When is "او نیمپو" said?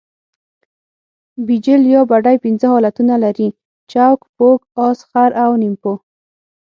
5.43-5.93